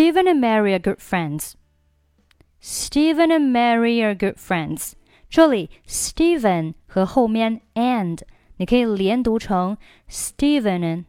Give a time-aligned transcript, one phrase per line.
[0.00, 1.56] Steven and Mary are good friends.
[2.58, 4.94] Steven and Mary are good friends.
[5.28, 8.18] 这里 Steven 和后面 and
[8.56, 9.76] 你可以连读成
[10.08, 11.04] Stevenen。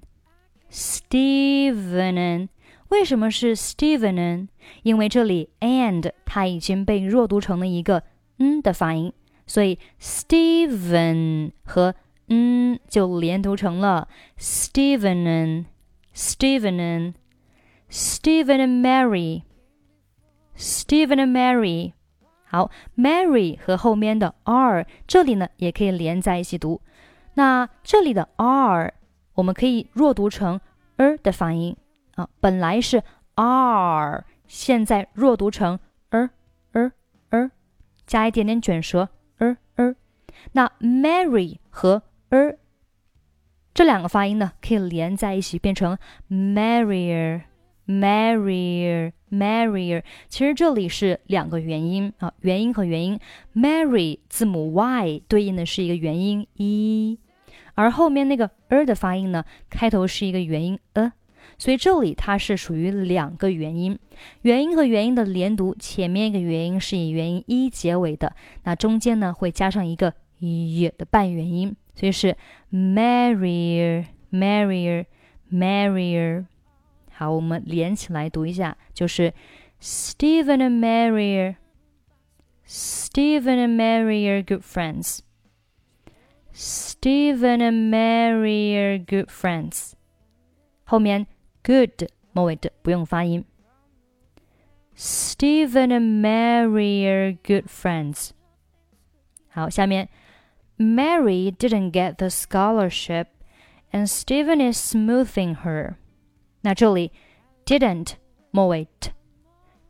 [0.69, 2.49] Stevenen
[2.89, 4.49] 为什么是 Stevenen？
[4.83, 8.03] 因为这里 and 它已经被弱读成了一个
[8.39, 9.13] 嗯的发音，
[9.47, 11.95] 所以 Steven 和
[12.27, 15.67] 嗯就连读成了 Stevenen。
[16.13, 17.13] Stevenen。
[17.91, 19.43] Stephen and Mary
[20.55, 21.91] Stephen and Mary。
[22.45, 26.81] 好，Mary 和后面的 r 这里呢也可以连在一起读。
[27.33, 28.93] 那这里的 r
[29.33, 30.61] 我们可以弱读成
[30.97, 31.75] er 的发音
[32.15, 33.03] 啊，本来是
[33.35, 35.77] r，现在弱读成
[36.11, 36.29] er
[36.71, 36.91] er
[37.29, 37.51] er，
[38.05, 39.95] 加一点点卷舌 er er。
[40.53, 42.55] 那 Mary 和 er
[43.73, 45.97] 这两个发音呢，可以连在一起变成
[46.29, 47.41] Marrier。
[47.87, 53.19] Marrier, Marrier，其实这里是两个元音啊，元音和元音。
[53.55, 57.17] ，marry 字母 y 对应的是一个元音 e，
[57.73, 61.11] 而后面那个 er 的发音呢，开头是一个元音 e，
[61.57, 63.97] 所以这里它是属于两个元音。
[64.43, 72.37] 元音和元音的连读，前面一个元音是以元音 e 结尾的，那中间呢会加上一个 y 的半元音，所以是
[72.71, 75.05] Marrier, Marrier,
[75.51, 76.45] Marrier。
[77.21, 79.31] 好，我们连起来读一下，就是
[79.79, 81.55] Steven and Mary
[82.65, 85.19] Steven and Mary are good friends.
[86.51, 89.91] Steven and Mary are good friends.
[90.83, 91.27] 后面
[91.61, 93.45] good 末尾的不用发音。
[94.95, 98.31] Steven and Mary are good friends.
[99.49, 100.09] 好，下面
[100.79, 103.27] Mary didn't get the scholarship,
[103.91, 105.97] and Steven is smoothing her.
[106.61, 107.11] 那这里
[107.65, 108.13] didn't
[108.51, 109.11] 末尾 t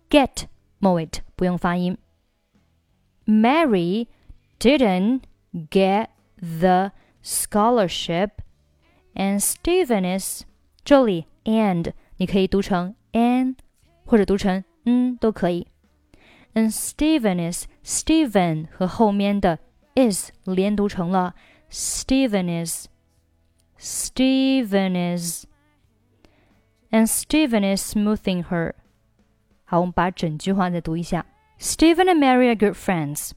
[0.10, 0.46] get
[0.80, 1.98] it t 不用发音。
[3.26, 4.08] Mary
[4.60, 5.22] didn't
[5.70, 6.92] get the
[7.24, 8.30] scholarship,
[9.14, 10.44] and Steven is
[10.84, 13.56] 这里 and 你可以读成 an
[14.06, 15.68] 或者读成嗯都可以。
[16.54, 19.60] And Steven is Steven 和后面的
[19.96, 21.36] is 连读成了
[21.70, 22.88] Steven is
[23.80, 25.51] Steven is。
[26.92, 28.74] and Steven is smoothing her.
[29.64, 31.26] 好，我们把整句话再读一下。
[31.60, 33.32] Steven and Mary are good friends.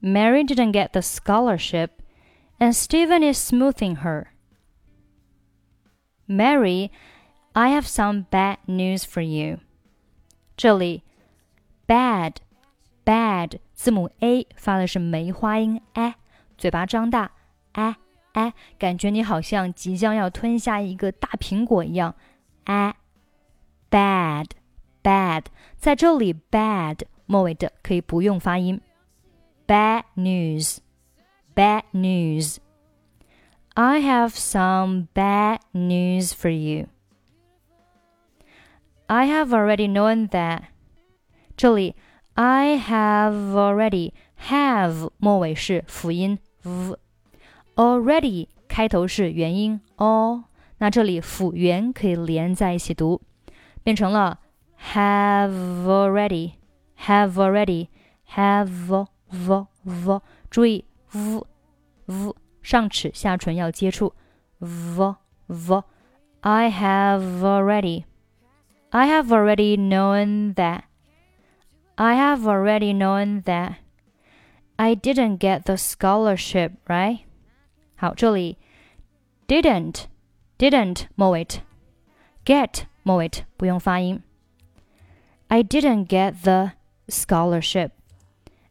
[0.00, 1.90] Mary didn't get the scholarship,
[2.58, 4.26] and Steven is smoothing her.
[6.26, 6.90] Mary,
[7.52, 9.58] I have some bad news for you.
[10.56, 11.02] 这里
[11.86, 12.36] ，bad
[13.04, 13.60] bad bad.
[13.84, 14.46] a
[22.65, 22.93] a
[23.89, 24.47] bad
[25.03, 25.45] bad，
[25.77, 28.81] 在这里 bad 末尾的可以不用发音。
[29.65, 30.79] Bad news
[31.57, 32.59] bad news.
[33.75, 36.87] I have some bad news for you.
[39.09, 40.65] I have already known that.
[41.55, 41.95] 这里
[42.35, 44.13] I have already
[44.47, 50.43] have 末尾是辅音 v，already 开头是元音 o。
[50.81, 53.21] 那这里辅元可以连在一起读，
[53.83, 54.39] 变成了
[54.93, 55.51] have
[55.85, 56.53] already
[57.05, 57.87] have already
[58.35, 58.67] have
[59.29, 61.43] v v 注意 v
[62.05, 64.13] v 上齿下唇要接触
[64.59, 65.15] v
[65.47, 65.83] v
[66.41, 68.03] I have already
[68.89, 70.83] I have already known that
[71.95, 73.75] I have already known that
[74.75, 77.21] I didn't get the scholarship right
[77.95, 78.57] 好这里
[79.47, 80.05] didn't
[80.61, 81.45] didn't 末尾，
[82.45, 84.21] get 末尾不用发音。
[85.47, 86.73] I didn't get the
[87.07, 87.91] scholarship.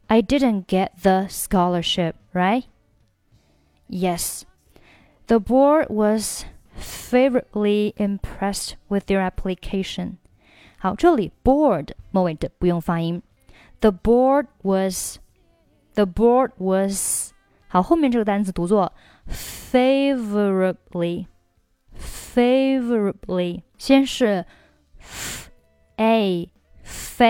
[0.08, 2.64] I didn't get the scholarship, right?
[3.88, 4.44] Yes.
[5.26, 6.44] The board was
[6.76, 10.18] favorably impressed with your application.
[10.78, 13.22] 好，这里 board 末尾的不用发音。
[13.80, 15.18] The board was,
[15.94, 17.32] the board was
[17.68, 18.92] 好，后面这个单词读作
[19.28, 21.26] favorably
[22.30, 24.44] favorably，先是
[24.98, 25.50] f
[25.96, 26.50] a
[26.82, 27.24] f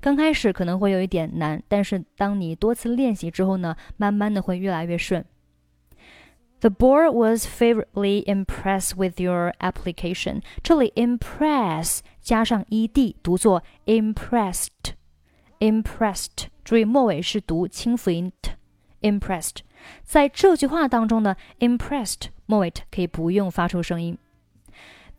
[0.00, 5.24] 刚开始可能会有一点难，但是当你多次练习之后呢，慢慢的会越来越顺。
[6.61, 10.41] The board was favorably impressed with your application。
[10.63, 16.47] 这里 impress 加上 ed 读作 impressed，impressed。
[16.63, 19.57] 注意末尾是读清辅音 t，impressed。
[20.03, 24.17] 在这句话当中呢，impressed 末尾 t 可以不用发出声音。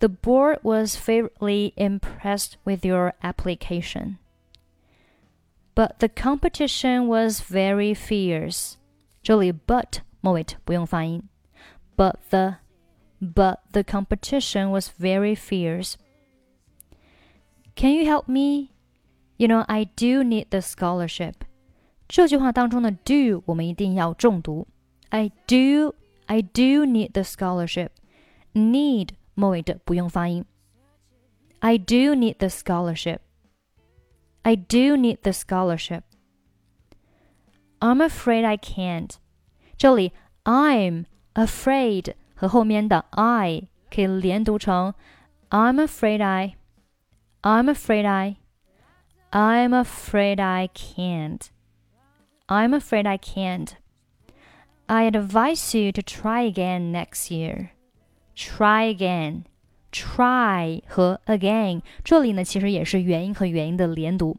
[0.01, 4.17] The board was favorably impressed with your application.
[5.75, 8.75] But the competition was very fierce.
[9.23, 11.23] 这里 but 末尾不用发音。
[11.97, 12.57] But the
[13.21, 15.97] but the competition was very fierce.
[17.75, 18.73] Can you help me?
[19.37, 21.35] You know, I do need the scholarship.
[22.09, 24.67] 这句话当中的 do 我们一定要重读。
[25.11, 25.95] I do
[26.27, 27.91] I do need the scholarship.
[28.55, 30.45] Need 末尾的不用发音。
[31.61, 33.19] I do need the scholarship.
[34.43, 36.03] I do need the scholarship.
[37.81, 39.17] I'm afraid I can't.
[39.77, 40.13] 这里
[40.45, 41.05] I'm
[41.35, 44.95] afraid 和后面的 I 可以连读成
[45.51, 46.57] I'm afraid I,
[47.43, 48.37] I'm afraid I,
[49.31, 51.49] I'm afraid I can't.
[52.47, 53.73] I'm afraid I can't.
[54.87, 57.71] I advise you to try again next year.
[58.35, 59.45] Try again.
[59.91, 64.37] Try 和 again 这里呢，其实也是元音和元音的连读。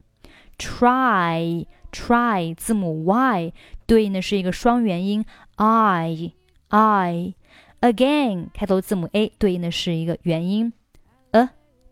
[0.58, 3.54] Try try 字母 y
[3.86, 5.26] 对应的是一个双元音
[5.56, 6.34] i
[6.69, 7.35] i
[7.81, 10.73] again 开头字母 a 对应的是一个元音
[11.33, 11.49] a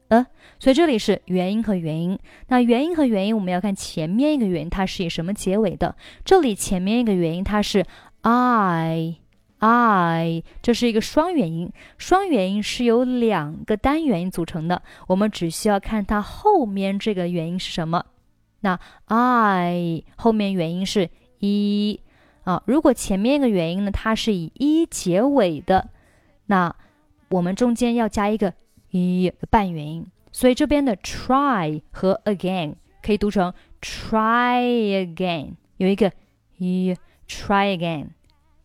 [0.08, 0.26] a，
[0.58, 2.19] 所以这里是元音和元音。
[2.48, 5.96] 那元音和元音，我们要看前面一个元音它是以什么结尾的。
[6.24, 7.84] 这里前面一个元音它是
[8.22, 9.16] i。
[9.64, 14.82] I，这是一个双元音，双元音是由两个单元音组成的。
[15.06, 18.04] 我们只需要看它后面这个元音是什么。
[18.58, 21.08] 那 I 后面元音是
[21.38, 22.00] 一
[22.44, 25.91] 啊，如果前面一个元音呢，它是以一结尾的，
[26.47, 26.75] 那
[27.31, 28.55] 我们中间要加一个
[28.91, 30.06] 一半元音。
[30.33, 34.62] 所以这边的 try 和 again 可以读成 try
[35.06, 36.12] again，有一个
[36.59, 36.97] 一
[37.29, 38.09] try again。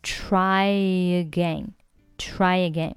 [0.03, 1.71] Try again,
[2.17, 2.93] try again。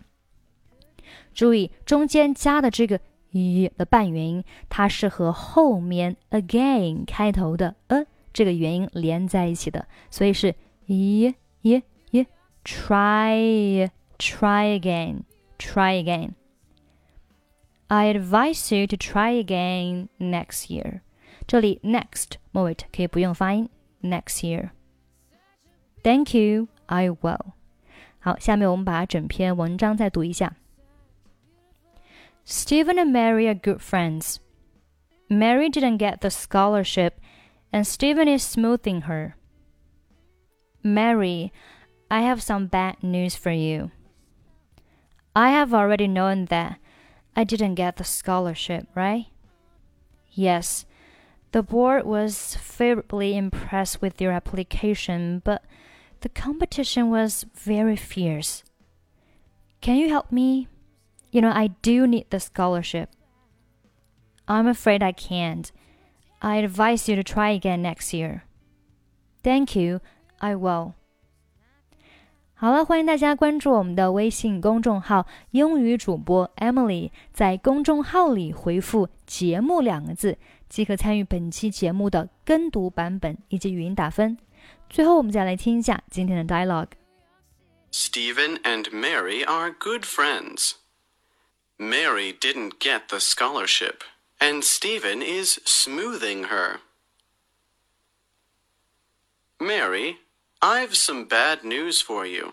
[1.35, 3.01] 注意中间加的这个
[3.33, 10.55] “一”的半元音，它是和后面 again 开头的 a 这个元音连在一起的，所以是
[10.93, 12.25] Yeah, yeah, yeah.
[12.65, 15.25] try try again
[15.57, 16.35] try again.
[17.89, 21.03] I advise you to try again next year.
[21.47, 23.69] 这里 next 末尾可以不用发音
[24.03, 24.71] next year.
[26.03, 26.67] Thank you.
[26.87, 27.53] I will.
[28.19, 30.57] 好下面我们把整篇文章再读一下。
[32.45, 34.39] Steven and Mary are good friends.
[35.29, 37.13] Mary didn't get the scholarship
[37.71, 39.35] and Steven is smoothing her.
[40.83, 41.53] Mary,
[42.11, 43.91] I have some bad news for you.
[45.37, 46.79] I have already known that
[47.37, 49.27] I didn't get the scholarship, right?
[50.33, 50.87] Yes,
[51.53, 55.63] the board was favorably impressed with your application, but
[56.21, 58.63] the competition was very fierce.
[59.81, 60.69] Can you help me?
[61.31, 63.11] You know, I do need the scholarship.
[64.47, 65.71] I'm afraid I can't.
[66.43, 68.45] I advise you to try again next year.
[69.43, 70.01] Thank you,
[70.41, 70.93] I will.
[72.55, 77.11] 好了，欢迎大家关注我们的微信公众号“英语主播 Emily”。
[77.33, 80.37] 在公众号里回复“节目”两个字，
[80.69, 84.37] 即可参与本期节目的跟读版本以及语音打分。
[84.91, 86.91] 最后，我们再来听一下今天的 dialogue。
[87.91, 90.73] Stephen and Mary are good friends.
[91.79, 94.01] Mary didn't get the scholarship,
[94.39, 96.81] and Stephen is smoothing her.
[99.59, 100.17] Mary,
[100.63, 102.53] I've some bad news for you.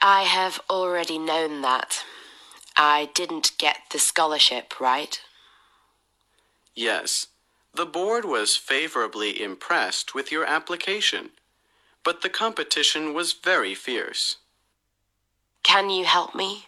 [0.00, 2.04] I have already known that.
[2.76, 5.20] I didn't get the scholarship, right?
[6.74, 7.28] Yes.
[7.74, 11.30] The board was favorably impressed with your application,
[12.02, 14.38] but the competition was very fierce.
[15.62, 16.66] Can you help me?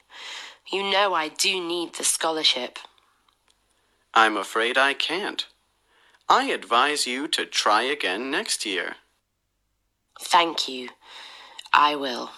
[0.72, 2.78] You know I do need the scholarship.
[4.14, 5.46] I'm afraid I can't.
[6.28, 8.96] I advise you to try again next year.
[10.20, 10.90] Thank you.
[11.72, 12.30] I will.